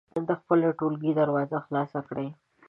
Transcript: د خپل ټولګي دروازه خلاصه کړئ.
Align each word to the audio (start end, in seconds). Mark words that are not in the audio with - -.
د 0.27 0.29
خپل 0.39 0.59
ټولګي 0.79 1.11
دروازه 1.19 1.57
خلاصه 1.65 1.99
کړئ. 2.07 2.27